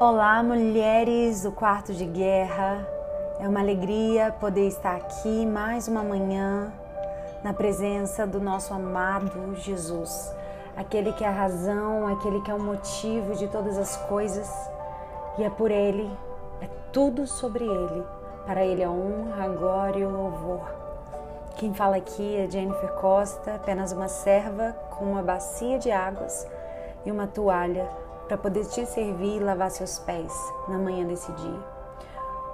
[0.00, 2.88] Olá, mulheres do quarto de guerra.
[3.38, 6.72] É uma alegria poder estar aqui mais uma manhã
[7.44, 10.34] na presença do nosso amado Jesus,
[10.74, 14.50] aquele que é a razão, aquele que é o motivo de todas as coisas,
[15.36, 16.10] e é por ele,
[16.62, 18.02] é tudo sobre ele.
[18.46, 20.62] Para ele a honra, a glória e o louvor.
[21.56, 26.48] Quem fala aqui é Jennifer Costa, apenas uma serva com uma bacia de águas
[27.04, 27.86] e uma toalha
[28.30, 30.32] para poder te servir e lavar seus pés
[30.68, 31.60] na manhã desse dia.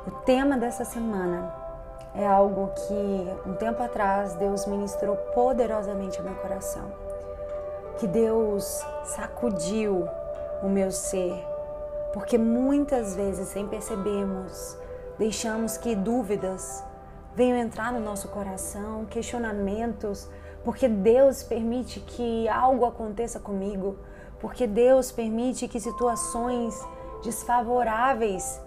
[0.06, 1.54] O tema dessa semana
[2.14, 6.90] é algo que um tempo atrás Deus ministrou poderosamente ao meu coração.
[7.98, 10.08] Que Deus sacudiu
[10.62, 11.46] o meu ser,
[12.14, 14.78] porque muitas vezes, sem percebermos,
[15.18, 16.82] deixamos que dúvidas
[17.34, 20.26] venham entrar no nosso coração, questionamentos,
[20.64, 23.98] porque Deus permite que algo aconteça comigo
[24.40, 26.78] porque Deus permite que situações
[27.22, 28.60] desfavoráveis,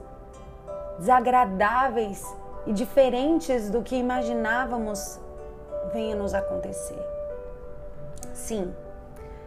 [0.98, 2.26] desagradáveis
[2.66, 5.20] e diferentes do que imaginávamos
[5.94, 7.00] venham nos acontecer.
[8.34, 8.74] Sim,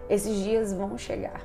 [0.08, 1.42] esses dias vão chegar.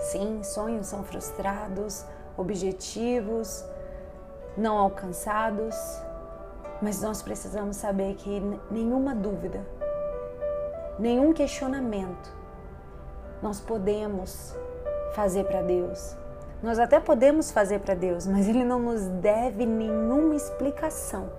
[0.00, 2.04] Sim, sonhos são frustrados,
[2.36, 3.64] objetivos
[4.56, 5.76] não alcançados,
[6.80, 9.64] mas nós precisamos saber que nenhuma dúvida,
[10.98, 12.37] nenhum questionamento
[13.42, 14.54] nós podemos
[15.14, 16.16] fazer para Deus.
[16.62, 21.30] Nós até podemos fazer para Deus, mas Ele não nos deve nenhuma explicação,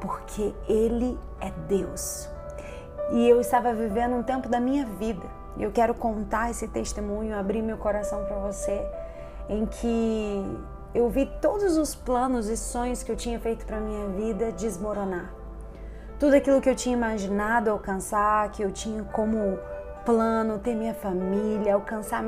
[0.00, 2.28] porque Ele é Deus.
[3.12, 5.26] E eu estava vivendo um tempo da minha vida.
[5.58, 8.84] Eu quero contar esse testemunho, abrir meu coração para você,
[9.48, 10.58] em que
[10.94, 15.32] eu vi todos os planos e sonhos que eu tinha feito para minha vida desmoronar.
[16.18, 19.58] Tudo aquilo que eu tinha imaginado alcançar, que eu tinha como
[20.08, 22.24] plano, ter minha família, alcançar,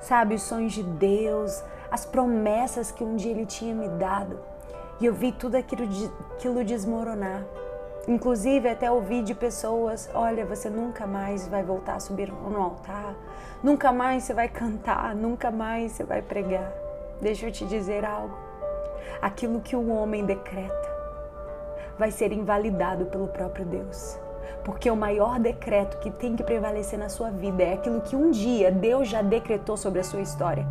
[0.00, 4.40] sabe, os sonhos de Deus, as promessas que um dia Ele tinha me dado.
[5.00, 5.84] E eu vi tudo aquilo,
[6.32, 7.44] aquilo desmoronar.
[8.08, 13.14] Inclusive, até ouvi de pessoas: olha, você nunca mais vai voltar a subir no altar,
[13.62, 16.72] nunca mais você vai cantar, nunca mais você vai pregar.
[17.20, 18.36] Deixa eu te dizer algo.
[19.20, 20.90] Aquilo que o homem decreta
[21.96, 24.18] vai ser invalidado pelo próprio Deus.
[24.64, 28.30] Porque o maior decreto que tem que prevalecer na sua vida é aquilo que um
[28.30, 30.66] dia Deus já decretou sobre a sua história.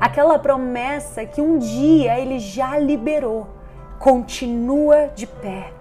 [0.00, 3.46] Aquela promessa que um dia ele já liberou
[4.00, 5.72] continua de pé.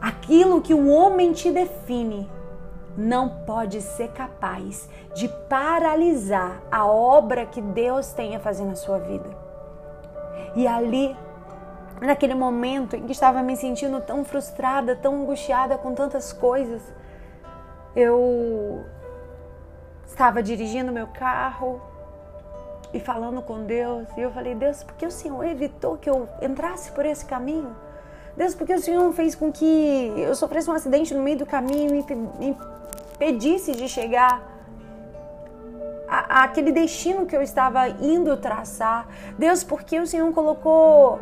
[0.00, 2.28] Aquilo que o homem te define
[2.96, 8.98] não pode ser capaz de paralisar a obra que Deus tem a fazer na sua
[8.98, 9.28] vida.
[10.54, 11.16] E ali
[12.00, 16.82] naquele momento em que estava me sentindo tão frustrada, tão angustiada com tantas coisas,
[17.94, 18.84] eu
[20.06, 21.80] estava dirigindo meu carro
[22.92, 26.28] e falando com Deus, e eu falei: Deus, por que o Senhor evitou que eu
[26.40, 27.74] entrasse por esse caminho?
[28.36, 31.46] Deus, por que o Senhor fez com que eu sofresse um acidente no meio do
[31.46, 32.56] caminho e me
[33.14, 34.42] impedisse de chegar
[36.08, 39.06] àquele destino que eu estava indo traçar?
[39.38, 41.20] Deus, por que o Senhor colocou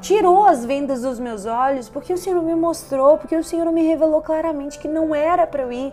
[0.00, 3.82] tirou as vendas dos meus olhos, porque o Senhor me mostrou, porque o Senhor me
[3.86, 5.92] revelou claramente que não era para eu ir.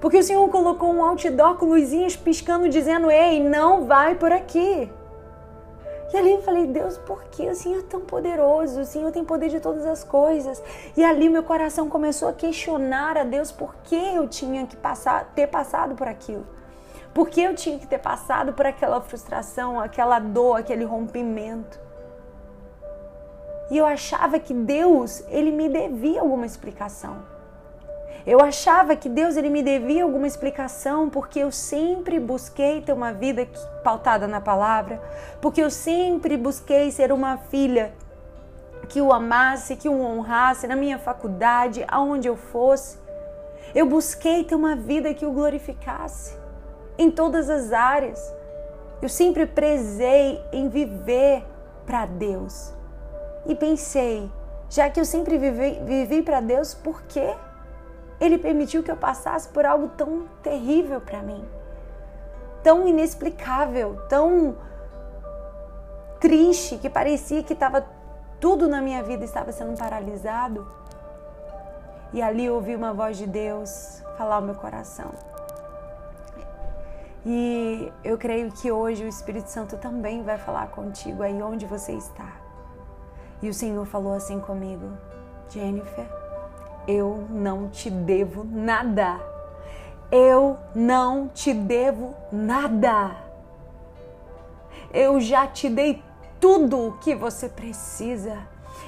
[0.00, 4.90] Porque o Senhor colocou um outdoor com luzinhas piscando, dizendo: Ei, não vai por aqui.
[6.12, 8.80] E ali eu falei: Deus, por que o Senhor é tão poderoso?
[8.80, 10.62] O Senhor tem poder de todas as coisas.
[10.96, 15.32] E ali meu coração começou a questionar a Deus por que eu tinha que passar,
[15.34, 16.46] ter passado por aquilo.
[17.12, 21.87] Por que eu tinha que ter passado por aquela frustração, aquela dor, aquele rompimento.
[23.70, 27.16] E eu achava que Deus, ele me devia alguma explicação.
[28.26, 33.12] Eu achava que Deus ele me devia alguma explicação porque eu sempre busquei ter uma
[33.12, 33.46] vida
[33.82, 35.00] pautada na palavra,
[35.40, 37.92] porque eu sempre busquei ser uma filha
[38.88, 42.98] que o amasse, que o honrasse na minha faculdade, aonde eu fosse.
[43.74, 46.36] Eu busquei ter uma vida que o glorificasse
[46.98, 48.34] em todas as áreas.
[49.00, 51.44] Eu sempre prezei em viver
[51.86, 52.77] para Deus
[53.48, 54.30] e pensei,
[54.68, 57.34] já que eu sempre vivi, vivi para Deus, por que
[58.20, 61.42] Ele permitiu que eu passasse por algo tão terrível para mim?
[62.62, 64.56] Tão inexplicável, tão
[66.20, 67.86] triste, que parecia que estava
[68.38, 70.70] tudo na minha vida estava sendo paralisado.
[72.12, 75.10] E ali ouvi uma voz de Deus falar ao meu coração.
[77.24, 81.92] E eu creio que hoje o Espírito Santo também vai falar contigo aí onde você
[81.92, 82.47] está.
[83.40, 84.90] E o Senhor falou assim comigo:
[85.48, 86.06] Jennifer,
[86.86, 89.20] eu não te devo nada.
[90.10, 93.14] Eu não te devo nada.
[94.92, 96.02] Eu já te dei
[96.40, 98.38] tudo o que você precisa.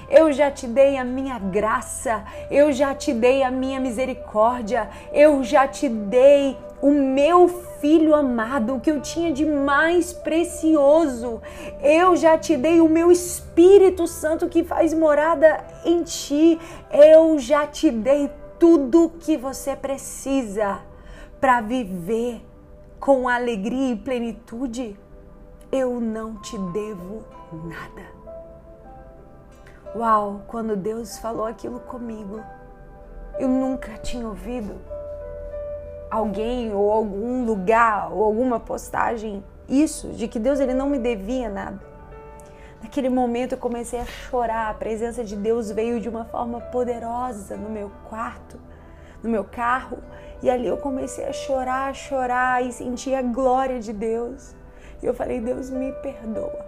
[0.08, 5.44] Eu já te dei a minha graça, eu já te dei a minha misericórdia, eu
[5.44, 7.48] já te dei o meu
[7.80, 11.40] filho amado, o que eu tinha de mais precioso.
[11.82, 16.58] Eu já te dei o meu Espírito Santo que faz morada em ti.
[16.90, 20.80] Eu já te dei tudo o que você precisa
[21.40, 22.42] para viver
[22.98, 24.98] com alegria e plenitude.
[25.70, 28.20] Eu não te devo nada.
[29.94, 32.40] Uau, quando Deus falou aquilo comigo,
[33.38, 34.99] eu nunca tinha ouvido
[36.10, 41.48] alguém ou algum lugar ou alguma postagem isso de que Deus ele não me devia
[41.48, 41.80] nada.
[42.82, 47.56] Naquele momento eu comecei a chorar, a presença de Deus veio de uma forma poderosa
[47.56, 48.58] no meu quarto,
[49.22, 49.98] no meu carro,
[50.42, 54.56] e ali eu comecei a chorar, a chorar e sentir a glória de Deus.
[55.02, 56.66] E eu falei: "Deus me perdoa.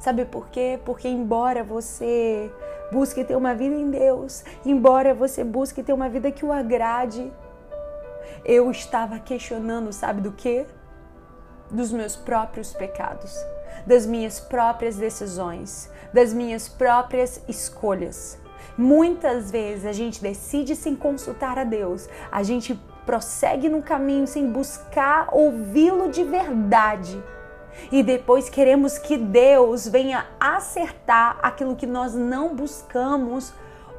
[0.00, 0.78] Sabe por quê?
[0.84, 2.50] Porque embora você
[2.90, 7.32] busque ter uma vida em Deus, embora você busque ter uma vida que o agrade,
[8.44, 10.66] eu estava questionando, sabe do quê?
[11.70, 13.34] Dos meus próprios pecados,
[13.86, 18.38] das minhas próprias decisões, das minhas próprias escolhas.
[18.76, 22.74] Muitas vezes a gente decide sem consultar a Deus, a gente
[23.06, 27.22] prossegue no caminho sem buscar ouvi-lo de verdade
[27.90, 33.52] e depois queremos que Deus venha acertar aquilo que nós não buscamos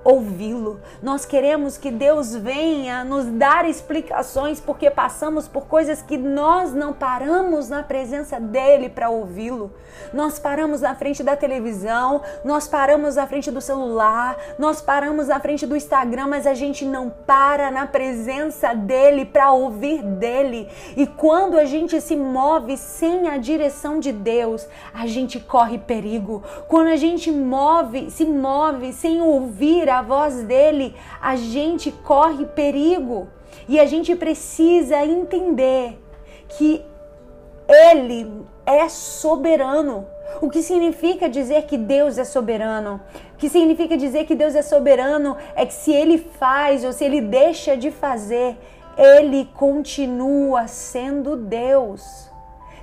[0.06, 0.80] ouvi-lo.
[1.02, 6.94] Nós queremos que Deus venha nos dar explicações porque passamos por coisas que nós não
[6.94, 9.74] paramos na presença dele para ouvi-lo.
[10.14, 15.40] Nós paramos na frente da televisão, nós paramos na frente do celular, nós paramos na
[15.40, 20.70] frente do Instagram, mas a gente não para na presença dele para ouvir dele.
[20.96, 26.44] E quando a gente se move sem a direção de Deus, a gente corre perigo.
[26.68, 33.28] Quando a gente move, se move sem ouvir a voz dele, a gente corre perigo.
[33.68, 36.00] E a gente precisa entender
[36.50, 36.84] que
[37.68, 40.06] ele é soberano.
[40.42, 43.02] O que significa dizer que Deus é soberano?
[43.34, 47.04] O que significa dizer que Deus é soberano é que se ele faz ou se
[47.04, 48.58] ele deixa de fazer,
[48.98, 52.30] ele continua sendo Deus.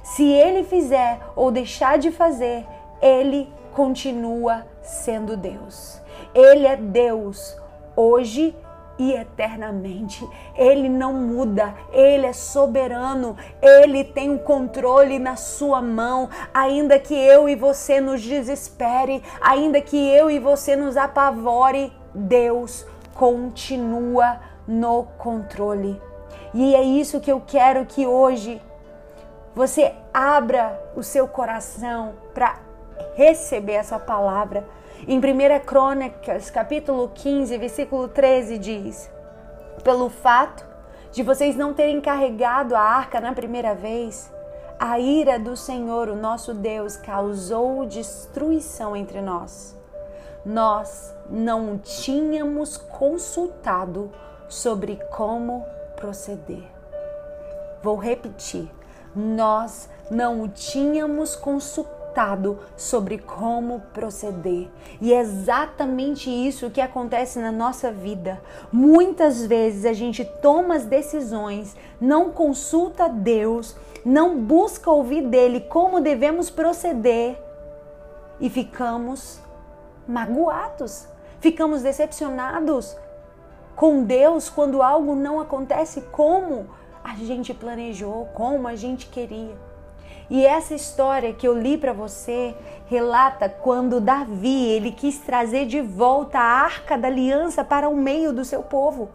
[0.03, 2.67] Se ele fizer ou deixar de fazer,
[3.01, 6.02] ele continua sendo Deus.
[6.35, 7.57] Ele é Deus
[7.97, 8.57] hoje
[8.99, 10.27] e eternamente.
[10.57, 16.29] Ele não muda, ele é soberano, ele tem o controle na sua mão.
[16.53, 22.87] Ainda que eu e você nos desespere, ainda que eu e você nos apavore, Deus
[23.15, 26.01] continua no controle.
[26.55, 28.61] E é isso que eu quero que hoje
[29.55, 32.59] você abra o seu coração para
[33.15, 34.65] receber essa palavra
[35.07, 39.11] em 1 Crônicas, capítulo 15, versículo 13, diz:
[39.83, 40.65] Pelo fato
[41.11, 44.33] de vocês não terem carregado a arca na primeira vez,
[44.79, 49.77] a ira do Senhor, o nosso Deus, causou destruição entre nós.
[50.47, 54.13] Nós não tínhamos consultado
[54.49, 55.67] sobre como
[55.97, 56.63] proceder.
[57.83, 58.71] Vou repetir.
[59.15, 62.02] Nós não tínhamos consultado
[62.77, 64.69] sobre como proceder.
[65.01, 68.41] E é exatamente isso que acontece na nossa vida.
[68.71, 76.01] Muitas vezes a gente toma as decisões, não consulta Deus, não busca ouvir dele como
[76.01, 77.41] devemos proceder
[78.41, 79.41] e ficamos
[80.07, 81.07] magoados,
[81.41, 82.97] ficamos decepcionados
[83.75, 86.67] com Deus quando algo não acontece como
[87.03, 89.72] a gente planejou, como a gente queria.
[90.31, 92.55] E essa história que eu li para você
[92.87, 98.33] relata quando Davi, ele quis trazer de volta a Arca da Aliança para o meio
[98.33, 99.11] do seu povo.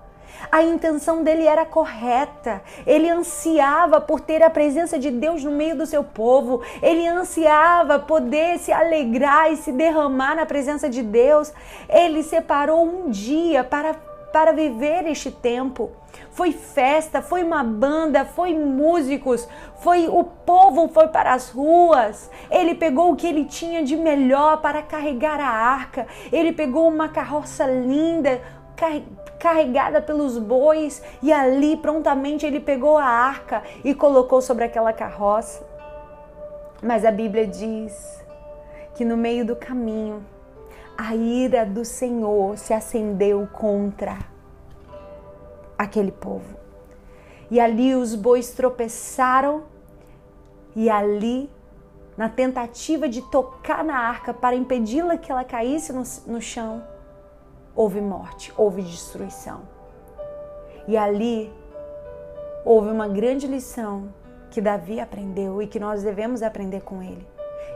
[0.52, 2.62] A intenção dele era correta.
[2.86, 6.62] Ele ansiava por ter a presença de Deus no meio do seu povo.
[6.82, 11.52] Ele ansiava poder se alegrar e se derramar na presença de Deus.
[11.90, 13.96] Ele separou um dia para
[14.38, 15.90] para viver este tempo.
[16.30, 22.30] Foi festa, foi uma banda, foi músicos, foi o povo foi para as ruas.
[22.52, 26.06] Ele pegou o que ele tinha de melhor para carregar a arca.
[26.32, 28.40] Ele pegou uma carroça linda,
[29.40, 35.66] carregada pelos bois, e ali prontamente ele pegou a arca e colocou sobre aquela carroça.
[36.80, 38.24] Mas a Bíblia diz
[38.94, 40.24] que no meio do caminho
[40.98, 44.18] a ira do Senhor se acendeu contra
[45.78, 46.58] aquele povo.
[47.52, 49.64] E ali os bois tropeçaram
[50.76, 51.50] e ali
[52.18, 56.84] na tentativa de tocar na arca para impedi-la que ela caísse no, no chão,
[57.76, 59.62] houve morte, houve destruição.
[60.88, 61.54] E ali
[62.66, 64.12] houve uma grande lição
[64.50, 67.26] que Davi aprendeu e que nós devemos aprender com ele.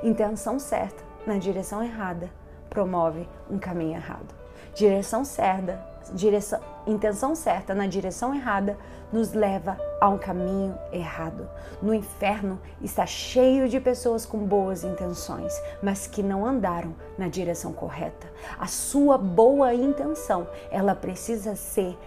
[0.01, 2.40] Intenção certa na direção errada
[2.72, 4.34] promove um caminho errado.
[4.74, 5.80] Direção certa,
[6.13, 8.78] direção, intenção certa na direção errada
[9.12, 11.48] nos leva a um caminho errado.
[11.82, 17.74] No inferno está cheio de pessoas com boas intenções, mas que não andaram na direção
[17.74, 18.32] correta.
[18.58, 21.98] A sua boa intenção, ela precisa ser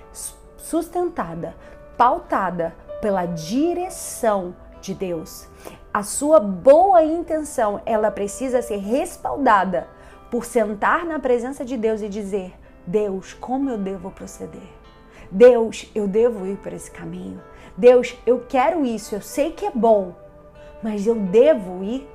[0.57, 1.55] sustentada,
[1.99, 5.47] pautada pela direção de Deus.
[5.93, 9.87] A sua boa intenção, ela precisa ser respaldada
[10.35, 12.53] por sentar na presença de Deus e dizer:
[12.85, 14.69] Deus, como eu devo proceder?
[15.31, 17.41] Deus, eu devo ir por esse caminho.
[17.77, 20.13] Deus, eu quero isso, eu sei que é bom,
[20.83, 22.11] mas eu devo ir.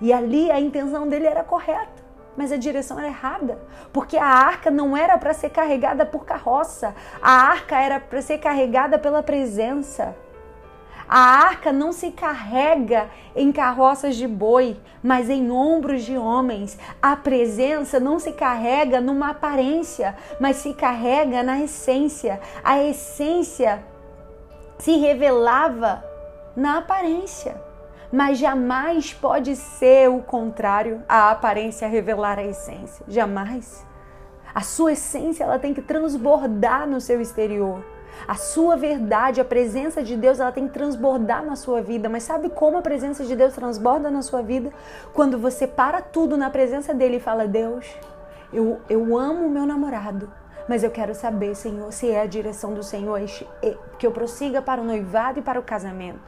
[0.00, 2.04] E ali a intenção dele era correta,
[2.36, 3.58] mas a direção era errada,
[3.92, 8.38] porque a arca não era para ser carregada por carroça, a arca era para ser
[8.38, 10.14] carregada pela presença.
[11.08, 16.78] A arca não se carrega em carroças de boi, mas em ombros de homens.
[17.00, 22.38] A presença não se carrega numa aparência, mas se carrega na essência.
[22.62, 23.82] A essência
[24.78, 26.04] se revelava
[26.54, 27.58] na aparência,
[28.12, 33.04] mas jamais pode ser o contrário, a aparência revelar a essência.
[33.08, 33.86] Jamais.
[34.54, 37.82] A sua essência ela tem que transbordar no seu exterior.
[38.26, 42.08] A sua verdade, a presença de Deus, ela tem que transbordar na sua vida.
[42.08, 44.70] Mas sabe como a presença de Deus transborda na sua vida?
[45.14, 47.86] Quando você para tudo na presença dele e fala: Deus,
[48.52, 50.30] eu, eu amo o meu namorado,
[50.68, 53.20] mas eu quero saber, Senhor, se é a direção do Senhor
[53.98, 56.20] que eu prossiga para o noivado e para o casamento.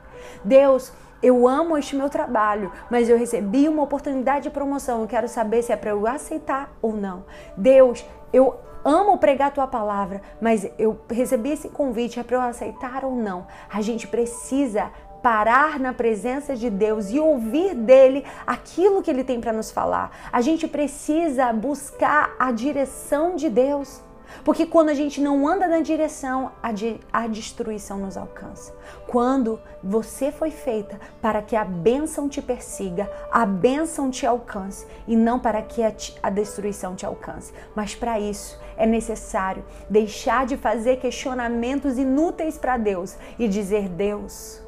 [0.44, 5.02] Deus, eu amo este meu trabalho, mas eu recebi uma oportunidade de promoção.
[5.02, 7.24] Eu quero saber se é para eu aceitar ou não.
[7.56, 12.40] Deus, eu amo pregar a tua palavra, mas eu recebi esse convite, é para eu
[12.42, 13.46] aceitar ou não.
[13.68, 14.90] A gente precisa
[15.22, 20.10] parar na presença de Deus e ouvir dele aquilo que ele tem para nos falar.
[20.32, 24.02] A gente precisa buscar a direção de Deus.
[24.44, 28.74] Porque quando a gente não anda na direção, a, de, a destruição nos alcança.
[29.06, 35.16] Quando você foi feita para que a bênção te persiga, a bênção te alcance e
[35.16, 37.52] não para que a, a destruição te alcance.
[37.74, 44.62] Mas para isso é necessário deixar de fazer questionamentos inúteis para Deus e dizer: Deus,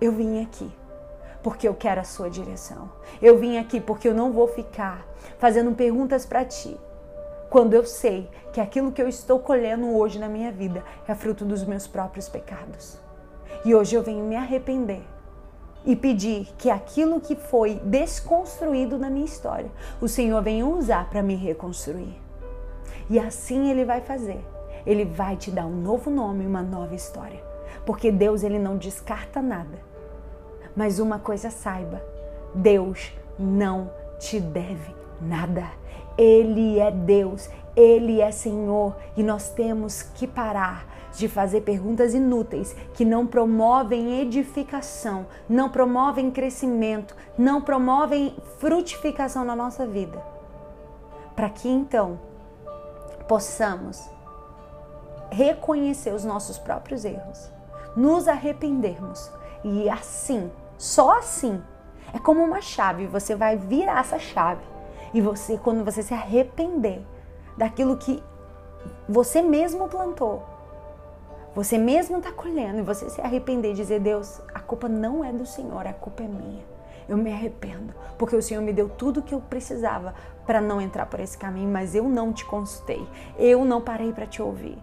[0.00, 0.70] eu vim aqui
[1.42, 2.90] porque eu quero a sua direção.
[3.20, 5.04] Eu vim aqui porque eu não vou ficar
[5.38, 6.78] fazendo perguntas para ti
[7.52, 11.44] quando eu sei que aquilo que eu estou colhendo hoje na minha vida é fruto
[11.44, 12.98] dos meus próprios pecados.
[13.62, 15.02] E hoje eu venho me arrepender
[15.84, 21.22] e pedir que aquilo que foi desconstruído na minha história, o Senhor venha usar para
[21.22, 22.18] me reconstruir.
[23.10, 24.42] E assim ele vai fazer.
[24.86, 27.44] Ele vai te dar um novo nome, uma nova história.
[27.84, 29.78] Porque Deus ele não descarta nada.
[30.74, 32.02] Mas uma coisa saiba,
[32.54, 35.82] Deus não te deve nada.
[36.16, 42.74] Ele é Deus, Ele é Senhor e nós temos que parar de fazer perguntas inúteis
[42.94, 50.22] que não promovem edificação, não promovem crescimento, não promovem frutificação na nossa vida.
[51.36, 52.18] Para que então
[53.28, 54.08] possamos
[55.30, 57.50] reconhecer os nossos próprios erros,
[57.96, 59.30] nos arrependermos
[59.64, 61.62] e assim, só assim,
[62.12, 64.71] é como uma chave, você vai virar essa chave
[65.14, 67.02] e você, quando você se arrepender
[67.56, 68.22] daquilo que
[69.08, 70.42] você mesmo plantou,
[71.54, 75.32] você mesmo está colhendo e você se arrepender e dizer: Deus, a culpa não é
[75.32, 76.64] do Senhor, a culpa é minha.
[77.08, 80.14] Eu me arrependo, porque o Senhor me deu tudo o que eu precisava
[80.46, 84.26] para não entrar por esse caminho, mas eu não te consultei, eu não parei para
[84.26, 84.78] te ouvir.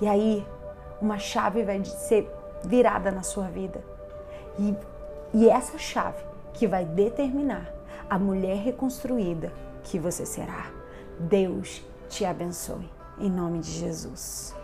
[0.00, 0.46] E aí,
[1.00, 2.30] uma chave vai ser
[2.64, 3.82] virada na sua vida.
[4.58, 4.76] E,
[5.34, 7.72] e essa chave que vai determinar
[8.12, 9.50] a mulher reconstruída
[9.84, 10.70] que você será.
[11.18, 12.86] Deus te abençoe.
[13.18, 14.54] Em nome de Jesus.